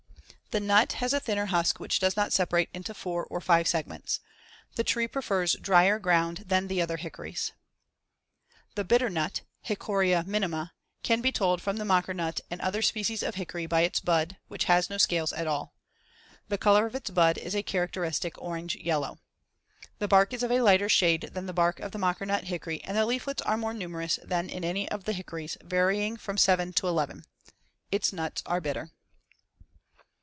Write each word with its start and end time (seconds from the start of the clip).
The 0.53 0.59
nut 0.59 0.91
has 0.99 1.13
a 1.13 1.21
thinner 1.21 1.45
husk 1.45 1.79
which 1.79 1.97
does 2.01 2.17
not 2.17 2.33
separate 2.33 2.67
into 2.73 2.93
four 2.93 3.23
or 3.27 3.39
five 3.39 3.69
segments. 3.69 4.19
The 4.75 4.83
tree 4.83 5.07
prefers 5.07 5.53
drier 5.61 5.97
ground 5.97 6.39
than 6.45 6.67
the 6.67 6.81
other 6.81 6.97
hickories. 6.97 7.53
[Illustration: 8.75 9.13
FIG. 9.13 9.13
69. 9.13 9.13
Bud 9.13 9.21
of 9.23 9.29
the 9.29 9.29
Mockernut 9.29 9.35
Hickory.] 9.61 9.77
The 9.79 9.79
bitternut 9.79 10.19
(Hicoria 10.19 10.27
minima) 10.27 10.73
can 11.03 11.21
be 11.21 11.31
told 11.31 11.61
from 11.61 11.77
the 11.77 11.85
mockernut 11.85 12.41
and 12.49 12.59
other 12.59 12.81
species 12.81 13.23
of 13.23 13.35
hickory 13.35 13.65
by 13.65 13.79
its 13.83 14.01
bud, 14.01 14.35
which 14.49 14.65
has 14.65 14.89
no 14.89 14.97
scales 14.97 15.31
at 15.31 15.47
all. 15.47 15.73
The 16.49 16.57
color 16.57 16.85
of 16.85 16.95
its 16.95 17.11
bud 17.11 17.37
is 17.37 17.55
a 17.55 17.63
characteristic 17.63 18.37
orange 18.37 18.75
yellow. 18.75 19.19
The 19.99 20.09
bark 20.09 20.33
is 20.33 20.43
of 20.43 20.51
a 20.51 20.59
lighter 20.59 20.89
shade 20.89 21.29
than 21.31 21.45
the 21.45 21.53
bark 21.53 21.79
of 21.79 21.93
the 21.93 21.97
mockernut 21.99 22.43
hickory 22.43 22.83
and 22.83 22.97
the 22.97 23.05
leaflets 23.05 23.41
are 23.43 23.55
more 23.55 23.73
numerous 23.73 24.19
than 24.21 24.49
in 24.49 24.65
any 24.65 24.91
of 24.91 25.05
the 25.05 25.13
hickories, 25.13 25.55
varying 25.63 26.17
from 26.17 26.35
7 26.37 26.73
to 26.73 26.89
11. 26.89 27.23
Its 27.89 28.11
nuts 28.11 28.43
are 28.45 28.59
bitter. 28.59 28.91